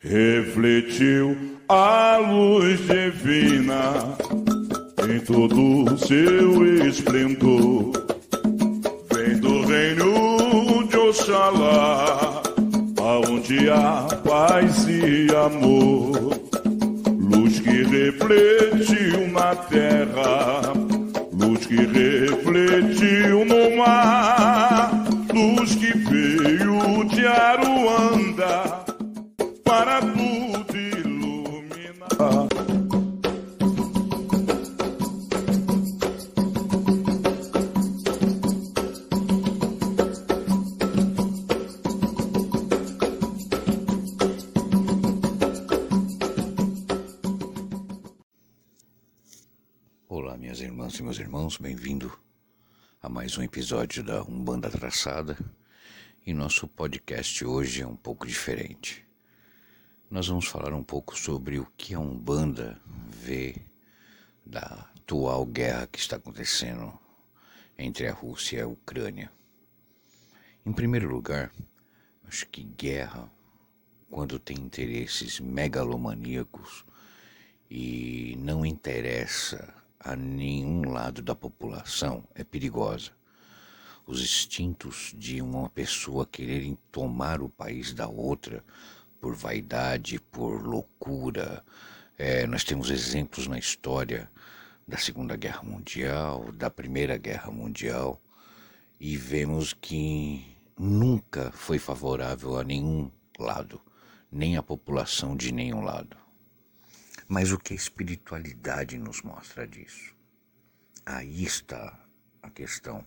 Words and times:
refletiu 0.00 1.36
a 1.68 2.18
luz 2.18 2.78
divina 2.86 4.16
em 5.08 5.18
todo 5.20 5.98
seu 5.98 6.86
esplendor. 6.86 7.92
Vem 9.12 9.38
do 9.40 9.66
reino 9.66 10.86
de 10.86 10.96
Oxalá, 10.96 12.42
aonde 13.00 13.68
há 13.70 14.06
paz 14.24 14.86
e 14.88 15.26
amor. 15.34 16.38
Luz 17.18 17.58
que 17.58 17.82
refletiu 17.82 19.28
na 19.32 19.56
terra, 19.56 20.74
luz 21.32 21.66
que 21.66 21.74
refletiu 21.74 23.44
no 23.44 23.76
mar, 23.76 25.04
luz 25.34 25.74
que 25.74 25.92
veio 25.98 27.04
de 27.04 27.26
Aruanda 27.26 28.87
Olá, 50.10 50.38
minhas 50.38 50.62
irmãs 50.62 50.98
e 50.98 51.02
meus 51.02 51.18
irmãos, 51.18 51.58
bem-vindo 51.58 52.18
a 53.02 53.10
mais 53.10 53.36
um 53.36 53.42
episódio 53.42 54.02
da 54.02 54.22
Umbanda 54.22 54.70
Traçada. 54.70 55.36
E 56.24 56.32
nosso 56.32 56.66
podcast 56.66 57.44
hoje 57.44 57.82
é 57.82 57.86
um 57.86 57.94
pouco 57.94 58.26
diferente. 58.26 59.04
Nós 60.10 60.26
vamos 60.26 60.46
falar 60.46 60.72
um 60.72 60.82
pouco 60.82 61.14
sobre 61.14 61.58
o 61.58 61.66
que 61.76 61.92
a 61.92 62.00
Umbanda 62.00 62.80
vê 63.06 63.56
da 64.46 64.90
atual 64.96 65.44
guerra 65.44 65.86
que 65.86 65.98
está 65.98 66.16
acontecendo 66.16 66.98
entre 67.78 68.08
a 68.08 68.14
Rússia 68.14 68.56
e 68.56 68.62
a 68.62 68.66
Ucrânia. 68.66 69.30
Em 70.64 70.72
primeiro 70.72 71.06
lugar, 71.10 71.52
acho 72.26 72.48
que 72.48 72.62
guerra, 72.62 73.30
quando 74.10 74.38
tem 74.38 74.56
interesses 74.56 75.38
megalomaníacos 75.38 76.86
e 77.70 78.38
não 78.38 78.64
interessa 78.64 79.76
a 80.08 80.16
nenhum 80.16 80.90
lado 80.90 81.20
da 81.20 81.34
população, 81.34 82.24
é 82.34 82.42
perigosa. 82.42 83.10
Os 84.06 84.22
instintos 84.22 85.12
de 85.14 85.42
uma 85.42 85.68
pessoa 85.68 86.26
quererem 86.26 86.78
tomar 86.90 87.42
o 87.42 87.48
país 87.48 87.92
da 87.92 88.08
outra 88.08 88.64
por 89.20 89.34
vaidade, 89.34 90.18
por 90.18 90.62
loucura. 90.62 91.62
É, 92.16 92.46
nós 92.46 92.64
temos 92.64 92.90
exemplos 92.90 93.46
na 93.46 93.58
história 93.58 94.30
da 94.86 94.96
Segunda 94.96 95.36
Guerra 95.36 95.62
Mundial, 95.62 96.50
da 96.52 96.70
Primeira 96.70 97.18
Guerra 97.18 97.50
Mundial, 97.50 98.18
e 98.98 99.14
vemos 99.14 99.74
que 99.74 100.56
nunca 100.78 101.52
foi 101.52 101.78
favorável 101.78 102.56
a 102.56 102.64
nenhum 102.64 103.10
lado, 103.38 103.78
nem 104.32 104.56
a 104.56 104.62
população 104.62 105.36
de 105.36 105.52
nenhum 105.52 105.82
lado. 105.82 106.16
Mas 107.30 107.52
o 107.52 107.58
que 107.58 107.74
a 107.74 107.76
espiritualidade 107.76 108.96
nos 108.96 109.20
mostra 109.20 109.68
disso? 109.68 110.16
Aí 111.04 111.44
está 111.44 112.02
a 112.42 112.48
questão. 112.48 113.06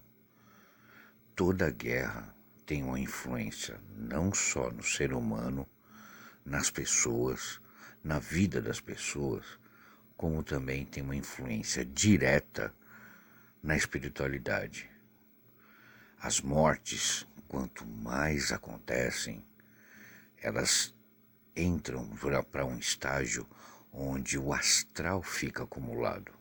Toda 1.36 1.72
guerra 1.72 2.32
tem 2.64 2.84
uma 2.84 3.00
influência 3.00 3.82
não 3.98 4.32
só 4.32 4.70
no 4.70 4.84
ser 4.84 5.12
humano, 5.12 5.68
nas 6.46 6.70
pessoas, 6.70 7.60
na 8.04 8.20
vida 8.20 8.62
das 8.62 8.80
pessoas, 8.80 9.44
como 10.16 10.44
também 10.44 10.86
tem 10.86 11.02
uma 11.02 11.16
influência 11.16 11.84
direta 11.84 12.72
na 13.64 13.76
espiritualidade. 13.76 14.88
As 16.20 16.40
mortes, 16.40 17.26
quanto 17.48 17.88
mais 17.88 18.52
acontecem, 18.52 19.44
elas 20.38 20.94
entram 21.56 22.08
para 22.52 22.64
um 22.64 22.78
estágio 22.78 23.50
onde 23.92 24.38
o 24.38 24.54
astral 24.54 25.22
fica 25.22 25.64
acumulado. 25.64 26.32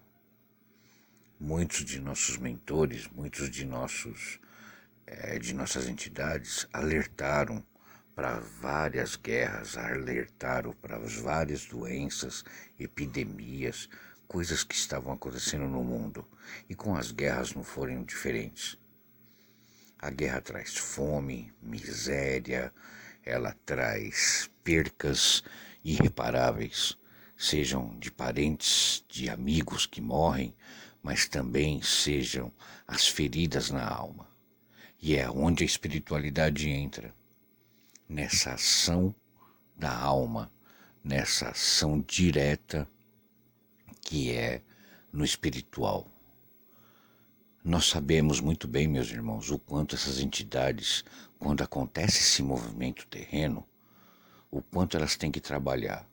Muitos 1.38 1.84
de 1.84 2.00
nossos 2.00 2.36
mentores, 2.36 3.08
muitos 3.08 3.50
de 3.50 3.64
nossos 3.64 4.38
é, 5.06 5.38
de 5.38 5.52
nossas 5.52 5.88
entidades 5.88 6.68
alertaram 6.72 7.64
para 8.14 8.38
várias 8.38 9.16
guerras, 9.16 9.76
alertaram 9.76 10.72
para 10.74 10.98
as 10.98 11.16
várias 11.16 11.66
doenças, 11.66 12.44
epidemias, 12.78 13.88
coisas 14.28 14.62
que 14.62 14.74
estavam 14.74 15.12
acontecendo 15.12 15.66
no 15.66 15.82
mundo. 15.82 16.28
E 16.68 16.74
com 16.74 16.94
as 16.94 17.10
guerras 17.10 17.54
não 17.54 17.64
foram 17.64 18.04
diferentes. 18.04 18.78
A 19.98 20.10
guerra 20.10 20.40
traz 20.40 20.76
fome, 20.76 21.52
miséria, 21.60 22.72
ela 23.24 23.54
traz 23.66 24.48
percas 24.62 25.42
irreparáveis, 25.84 26.96
sejam 27.40 27.98
de 27.98 28.10
parentes, 28.10 29.02
de 29.08 29.30
amigos 29.30 29.86
que 29.86 29.98
morrem, 29.98 30.54
mas 31.02 31.26
também 31.26 31.80
sejam 31.80 32.52
as 32.86 33.08
feridas 33.08 33.70
na 33.70 33.88
alma. 33.88 34.28
E 35.00 35.16
é 35.16 35.30
onde 35.30 35.62
a 35.62 35.66
espiritualidade 35.66 36.68
entra 36.68 37.14
nessa 38.06 38.52
ação 38.52 39.14
da 39.74 39.90
alma, 39.90 40.52
nessa 41.02 41.48
ação 41.48 42.04
direta 42.06 42.86
que 44.02 44.30
é 44.32 44.60
no 45.10 45.24
espiritual. 45.24 46.06
Nós 47.64 47.86
sabemos 47.86 48.38
muito 48.38 48.68
bem, 48.68 48.86
meus 48.86 49.08
irmãos, 49.10 49.50
o 49.50 49.58
quanto 49.58 49.94
essas 49.94 50.20
entidades, 50.20 51.06
quando 51.38 51.62
acontece 51.62 52.18
esse 52.18 52.42
movimento 52.42 53.06
terreno, 53.06 53.66
o 54.50 54.60
quanto 54.60 54.98
elas 54.98 55.16
têm 55.16 55.32
que 55.32 55.40
trabalhar. 55.40 56.09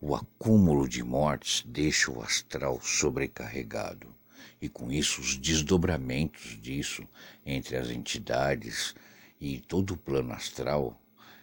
O 0.00 0.14
acúmulo 0.14 0.86
de 0.86 1.02
mortes 1.02 1.64
deixa 1.66 2.10
o 2.10 2.22
astral 2.22 2.78
sobrecarregado 2.82 4.14
e 4.60 4.68
com 4.68 4.92
isso 4.92 5.22
os 5.22 5.36
desdobramentos 5.36 6.60
disso 6.60 7.02
entre 7.44 7.76
as 7.76 7.88
entidades 7.88 8.94
e 9.40 9.58
todo 9.58 9.94
o 9.94 9.96
plano 9.96 10.32
astral 10.32 11.00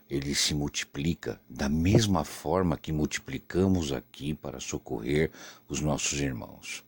ele 0.07 0.35
se 0.35 0.53
multiplica 0.53 1.41
da 1.49 1.67
mesma 1.67 2.23
forma 2.23 2.77
que 2.77 2.91
multiplicamos 2.91 3.91
aqui 3.91 4.35
para 4.35 4.59
socorrer 4.59 5.31
os 5.67 5.81
nossos 5.81 6.19
irmãos. 6.19 6.83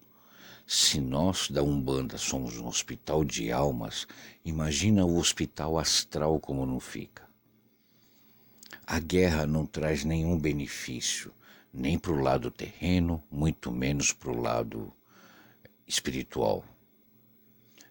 Se 0.67 1.01
nós 1.01 1.49
da 1.49 1.63
Umbanda 1.63 2.17
somos 2.17 2.57
um 2.57 2.67
hospital 2.67 3.23
de 3.23 3.51
almas, 3.51 4.07
imagina 4.43 5.05
o 5.05 5.17
hospital 5.17 5.79
astral 5.79 6.39
como 6.39 6.65
não 6.65 6.79
fica. 6.79 7.27
A 8.85 8.99
guerra 8.99 9.47
não 9.47 9.65
traz 9.65 10.03
nenhum 10.03 10.37
benefício, 10.37 11.33
nem 11.75 11.99
para 11.99 12.13
o 12.13 12.21
lado 12.21 12.49
terreno, 12.49 13.23
muito 13.29 13.71
menos 13.71 14.13
para 14.13 14.31
o 14.31 14.41
lado 14.41 14.93
espiritual 15.87 16.63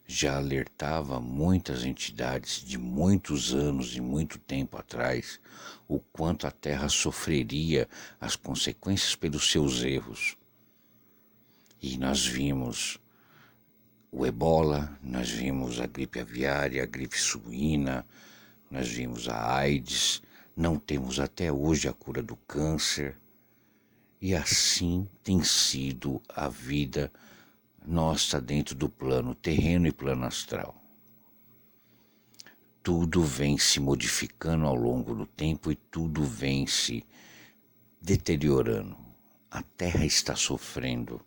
já 0.07 0.37
alertava 0.37 1.19
muitas 1.19 1.85
entidades 1.85 2.63
de 2.63 2.77
muitos 2.77 3.55
anos 3.55 3.97
e 3.97 4.01
muito 4.01 4.39
tempo 4.39 4.77
atrás 4.77 5.41
o 5.89 5.99
quanto 5.99 6.47
a 6.47 6.51
Terra 6.51 6.89
sofreria 6.89 7.89
as 8.21 8.37
consequências 8.37 9.15
pelos 9.15 9.51
seus 9.51 9.83
erros. 9.83 10.37
E 11.81 11.97
nós 11.97 12.27
vimos 12.27 12.99
o 14.11 14.27
ebola, 14.27 14.97
nós 15.03 15.31
vimos 15.31 15.81
a 15.81 15.87
gripe 15.87 16.21
aviária, 16.21 16.83
a 16.83 16.87
gripe 16.87 17.19
suína, 17.19 18.07
nós 18.71 18.89
vimos 18.89 19.29
a 19.29 19.55
AIDS, 19.57 20.23
não 20.57 20.79
temos 20.79 21.19
até 21.19 21.51
hoje 21.51 21.89
a 21.89 21.93
cura 21.93 22.23
do 22.23 22.37
câncer. 22.37 23.17
E 24.27 24.35
assim 24.35 25.07
tem 25.23 25.45
sido 25.45 26.19
a 26.31 26.49
vida 26.49 27.13
nossa 27.87 28.41
dentro 28.41 28.75
do 28.75 28.89
plano 28.89 29.35
terreno 29.35 29.87
e 29.87 29.93
plano 29.93 30.25
astral. 30.25 30.75
Tudo 32.83 33.23
vem 33.23 33.59
se 33.59 33.79
modificando 33.79 34.65
ao 34.65 34.75
longo 34.75 35.15
do 35.15 35.27
tempo 35.27 35.71
e 35.71 35.75
tudo 35.77 36.25
vem 36.25 36.67
se 36.67 37.05
deteriorando. 38.01 38.97
A 39.51 39.63
Terra 39.63 40.07
está 40.07 40.35
sofrendo, 40.35 41.21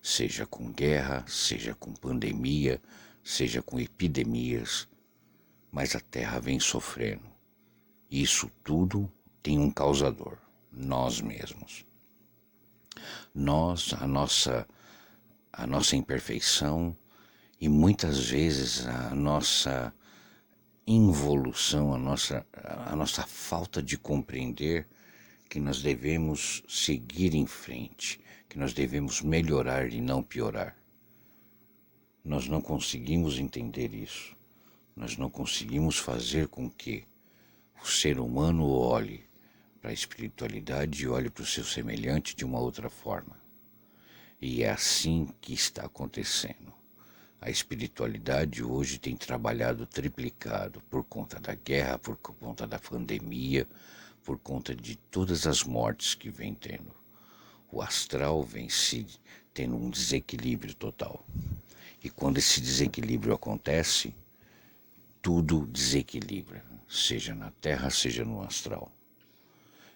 seja 0.00 0.46
com 0.46 0.72
guerra, 0.72 1.26
seja 1.28 1.74
com 1.74 1.92
pandemia, 1.92 2.80
seja 3.22 3.60
com 3.60 3.78
epidemias, 3.78 4.88
mas 5.70 5.94
a 5.94 6.00
Terra 6.00 6.40
vem 6.40 6.58
sofrendo. 6.58 7.28
Isso 8.10 8.50
tudo 8.64 9.12
tem 9.42 9.58
um 9.58 9.70
causador, 9.70 10.38
nós 10.72 11.20
mesmos. 11.20 11.89
Nós, 13.34 13.94
a 13.98 14.06
nossa 14.06 14.66
a 15.52 15.66
nossa 15.66 15.96
imperfeição 15.96 16.96
e 17.60 17.68
muitas 17.68 18.30
vezes 18.30 18.86
a 18.86 19.14
nossa 19.14 19.92
involução, 20.86 21.94
a 21.94 21.98
nossa, 21.98 22.46
a 22.54 22.96
nossa 22.96 23.22
falta 23.24 23.82
de 23.82 23.98
compreender 23.98 24.86
que 25.48 25.60
nós 25.60 25.82
devemos 25.82 26.62
seguir 26.68 27.34
em 27.34 27.46
frente, 27.46 28.20
que 28.48 28.58
nós 28.58 28.72
devemos 28.72 29.20
melhorar 29.20 29.92
e 29.92 30.00
não 30.00 30.22
piorar. 30.22 30.76
Nós 32.24 32.48
não 32.48 32.60
conseguimos 32.60 33.38
entender 33.38 33.94
isso. 33.94 34.36
Nós 34.96 35.16
não 35.16 35.28
conseguimos 35.28 35.98
fazer 35.98 36.48
com 36.48 36.70
que 36.70 37.04
o 37.82 37.86
ser 37.86 38.18
humano 38.18 38.68
olhe 38.68 39.24
para 39.80 39.90
a 39.90 39.94
espiritualidade 39.94 41.02
e 41.02 41.08
olhe 41.08 41.30
para 41.30 41.42
o 41.42 41.46
seu 41.46 41.64
semelhante 41.64 42.36
de 42.36 42.44
uma 42.44 42.58
outra 42.58 42.90
forma. 42.90 43.40
E 44.40 44.62
é 44.62 44.70
assim 44.70 45.28
que 45.40 45.54
está 45.54 45.86
acontecendo. 45.86 46.72
A 47.40 47.50
espiritualidade 47.50 48.62
hoje 48.62 48.98
tem 48.98 49.16
trabalhado 49.16 49.86
triplicado 49.86 50.82
por 50.90 51.02
conta 51.04 51.40
da 51.40 51.54
guerra, 51.54 51.98
por 51.98 52.16
conta 52.16 52.66
da 52.66 52.78
pandemia, 52.78 53.66
por 54.22 54.38
conta 54.38 54.74
de 54.74 54.96
todas 54.96 55.46
as 55.46 55.64
mortes 55.64 56.14
que 56.14 56.28
vem 56.28 56.54
tendo. 56.54 56.94
O 57.72 57.80
astral 57.80 58.42
vem 58.42 58.68
se 58.68 59.06
tendo 59.54 59.76
um 59.76 59.88
desequilíbrio 59.88 60.74
total. 60.74 61.24
E 62.04 62.10
quando 62.10 62.36
esse 62.36 62.60
desequilíbrio 62.60 63.32
acontece, 63.32 64.14
tudo 65.22 65.66
desequilibra, 65.66 66.62
seja 66.88 67.34
na 67.34 67.50
terra, 67.52 67.88
seja 67.90 68.24
no 68.24 68.42
astral. 68.42 68.92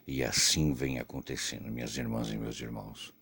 E 0.07 0.23
assim 0.23 0.75
vem 0.75 0.99
acontecendo, 0.99 1.71
minhas 1.71 1.97
irmãs 1.97 2.31
e 2.31 2.37
meus 2.37 2.61
irmãos. 2.61 3.15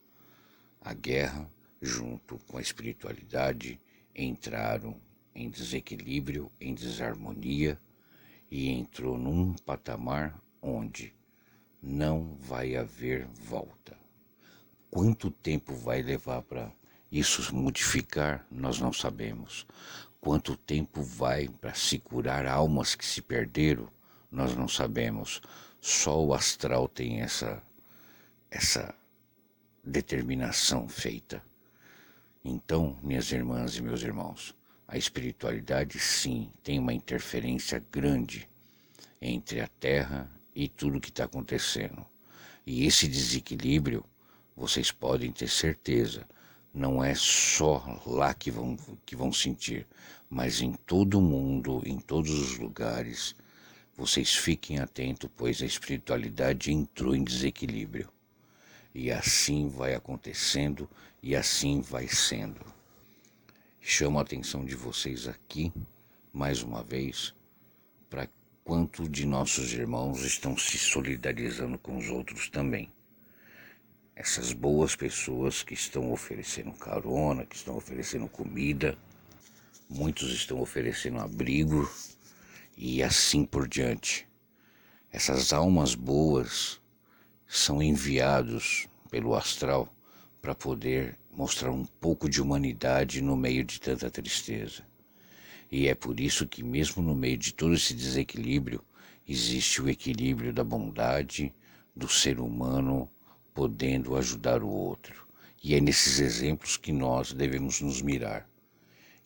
A 0.81 0.93
guerra, 0.93 1.49
junto 1.81 2.38
com 2.49 2.58
a 2.58 2.61
espiritualidade, 2.61 3.81
entraram 4.14 5.00
em 5.34 5.49
desequilíbrio, 5.49 6.50
em 6.61 6.75
desarmonia 6.75 7.79
e 8.50 8.69
entrou 8.69 9.17
num 9.17 9.55
patamar 9.55 10.38
onde 10.61 11.14
não 11.82 12.37
vai 12.40 12.76
haver 12.76 13.26
volta. 13.26 13.96
Quanto 14.90 15.31
tempo 15.31 15.75
vai 15.75 16.02
levar 16.02 16.43
para 16.43 16.70
isso 17.11 17.55
modificar, 17.55 18.46
nós 18.50 18.78
não 18.78 18.93
sabemos. 18.93 19.67
Quanto 20.20 20.56
tempo 20.56 21.02
vai 21.02 21.49
para 21.49 21.75
se 21.75 21.99
curar 21.99 22.46
almas 22.46 22.94
que 22.94 23.05
se 23.05 23.23
perderam, 23.23 23.88
nós 24.31 24.55
não 24.55 24.69
sabemos. 24.69 25.40
Só 25.84 26.25
o 26.25 26.32
astral 26.32 26.87
tem 26.87 27.23
essa 27.23 27.61
essa 28.49 28.94
determinação 29.82 30.88
feita. 30.88 31.43
Então, 32.44 32.96
minhas 33.02 33.32
irmãs 33.32 33.76
e 33.76 33.82
meus 33.82 34.02
irmãos, 34.02 34.55
a 34.87 34.96
espiritualidade 34.96 35.99
sim 35.99 36.52
tem 36.62 36.79
uma 36.79 36.94
interferência 36.94 37.84
grande 37.90 38.49
entre 39.20 39.61
a 39.61 39.67
Terra 39.67 40.31
e 40.55 40.69
tudo 40.69 41.00
que 41.00 41.08
está 41.08 41.25
acontecendo. 41.25 42.06
E 42.64 42.87
esse 42.87 43.08
desequilíbrio, 43.08 44.05
vocês 44.55 44.93
podem 44.93 45.32
ter 45.32 45.49
certeza, 45.49 46.25
não 46.73 47.02
é 47.02 47.17
só 47.17 48.00
lá 48.06 48.32
que 48.32 48.52
vão, 48.52 48.76
que 49.05 49.17
vão 49.17 49.32
sentir, 49.32 49.85
mas 50.31 50.61
em 50.61 50.75
todo 50.75 51.19
o 51.19 51.23
mundo, 51.23 51.82
em 51.85 51.99
todos 51.99 52.31
os 52.31 52.56
lugares. 52.56 53.35
Vocês 54.02 54.34
fiquem 54.34 54.81
atentos, 54.81 55.31
pois 55.37 55.62
a 55.62 55.64
espiritualidade 55.64 56.72
entrou 56.72 57.14
em 57.14 57.22
desequilíbrio. 57.22 58.08
E 58.93 59.12
assim 59.12 59.69
vai 59.69 59.94
acontecendo 59.94 60.90
e 61.22 61.37
assim 61.37 61.81
vai 61.81 62.08
sendo. 62.08 62.60
Chamo 63.81 64.19
a 64.19 64.22
atenção 64.22 64.64
de 64.64 64.75
vocês 64.75 65.28
aqui, 65.28 65.72
mais 66.32 66.64
uma 66.64 66.82
vez, 66.82 67.32
para 68.10 68.28
quanto 68.64 69.08
de 69.08 69.25
nossos 69.25 69.72
irmãos 69.72 70.25
estão 70.25 70.58
se 70.58 70.78
solidarizando 70.78 71.78
com 71.78 71.96
os 71.96 72.08
outros 72.08 72.50
também. 72.50 72.93
Essas 74.16 74.52
boas 74.52 74.96
pessoas 74.96 75.62
que 75.62 75.75
estão 75.75 76.12
oferecendo 76.12 76.72
carona, 76.72 77.46
que 77.46 77.54
estão 77.54 77.76
oferecendo 77.76 78.26
comida, 78.26 78.99
muitos 79.88 80.32
estão 80.32 80.60
oferecendo 80.60 81.20
abrigo 81.20 81.88
e 82.84 83.00
assim 83.00 83.44
por 83.44 83.69
diante. 83.69 84.26
Essas 85.08 85.52
almas 85.52 85.94
boas 85.94 86.81
são 87.46 87.81
enviados 87.81 88.88
pelo 89.08 89.37
astral 89.37 89.88
para 90.40 90.52
poder 90.52 91.17
mostrar 91.31 91.70
um 91.70 91.84
pouco 91.84 92.29
de 92.29 92.43
humanidade 92.43 93.23
no 93.23 93.37
meio 93.37 93.62
de 93.62 93.81
tanta 93.81 94.11
tristeza. 94.11 94.84
E 95.70 95.87
é 95.87 95.94
por 95.94 96.19
isso 96.19 96.44
que, 96.44 96.64
mesmo 96.64 97.00
no 97.05 97.14
meio 97.14 97.38
de 97.38 97.55
todo 97.55 97.73
esse 97.73 97.94
desequilíbrio, 97.94 98.85
existe 99.28 99.81
o 99.81 99.88
equilíbrio 99.88 100.52
da 100.52 100.64
bondade 100.64 101.55
do 101.94 102.08
ser 102.08 102.40
humano 102.40 103.08
podendo 103.55 104.17
ajudar 104.17 104.61
o 104.61 104.69
outro. 104.69 105.25
E 105.62 105.76
é 105.76 105.81
nesses 105.81 106.19
exemplos 106.19 106.76
que 106.76 106.90
nós 106.90 107.32
devemos 107.32 107.81
nos 107.81 108.02
mirar. 108.02 108.50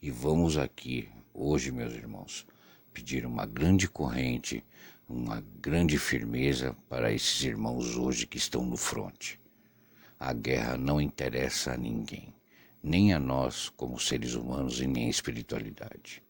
E 0.03 0.11
vamos 0.11 0.59
aqui, 0.59 1.09
hoje, 1.33 1.73
meus 1.73 1.95
irmãos, 1.95 2.47
pedir 2.97 3.27
uma 3.27 3.45
grande 3.45 3.87
corrente, 3.87 4.65
uma 5.07 5.45
grande 5.61 5.99
firmeza 5.99 6.75
para 6.89 7.13
esses 7.13 7.45
irmãos 7.45 7.95
hoje 7.95 8.27
que 8.27 8.39
estão 8.39 8.65
no 8.65 8.77
fronte. 8.77 9.39
A 10.19 10.33
guerra 10.33 10.79
não 10.79 10.99
interessa 10.99 11.75
a 11.75 11.77
ninguém, 11.77 12.33
nem 12.83 13.13
a 13.13 13.21
nós 13.21 13.69
como 13.69 14.01
seres 14.01 14.33
humanos 14.33 14.81
e 14.81 14.87
nem 14.87 15.09
a 15.09 15.11
espiritualidade 15.11 16.23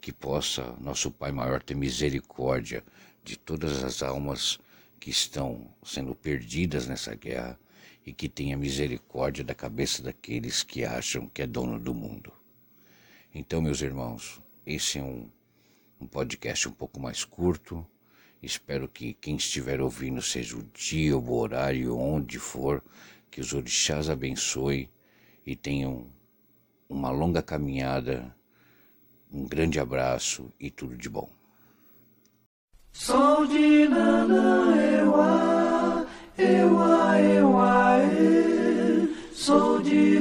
que 0.00 0.12
possa 0.12 0.74
nosso 0.80 1.10
Pai 1.10 1.30
maior 1.30 1.62
ter 1.62 1.74
misericórdia 1.74 2.82
de 3.22 3.36
todas 3.36 3.84
as 3.84 4.02
almas 4.02 4.58
que 4.98 5.10
estão 5.10 5.74
sendo 5.82 6.14
perdidas 6.14 6.86
nessa 6.86 7.14
guerra 7.14 7.58
e 8.06 8.12
que 8.12 8.28
tenha 8.28 8.56
misericórdia 8.56 9.44
da 9.44 9.54
cabeça 9.54 10.02
daqueles 10.02 10.62
que 10.62 10.84
acham 10.84 11.26
que 11.26 11.42
é 11.42 11.46
dono 11.46 11.78
do 11.78 11.92
mundo. 11.92 12.32
Então, 13.34 13.60
meus 13.60 13.82
irmãos, 13.82 14.40
esse 14.64 14.98
é 14.98 15.02
um, 15.02 15.30
um 16.00 16.06
podcast 16.06 16.68
um 16.68 16.72
pouco 16.72 16.98
mais 16.98 17.24
curto. 17.24 17.86
Espero 18.42 18.88
que 18.88 19.12
quem 19.14 19.36
estiver 19.36 19.80
ouvindo, 19.80 20.22
seja 20.22 20.56
o 20.56 20.62
dia, 20.62 21.16
o 21.16 21.32
horário, 21.32 21.98
onde 21.98 22.38
for, 22.38 22.82
que 23.30 23.40
os 23.40 23.52
orixás 23.52 24.08
abençoe 24.08 24.88
e 25.46 25.54
tenham 25.54 26.06
uma 26.88 27.10
longa 27.10 27.42
caminhada 27.42 28.34
um 29.32 29.46
grande 29.46 29.78
abraço 29.78 30.52
e 30.58 30.70
tudo 30.70 30.96
de 30.96 31.08
bom. 31.08 31.30
De 32.92 33.84
ewa, 33.84 36.06
e. 36.36 36.42
De 39.84 40.16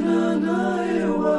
ewa, 1.02 1.39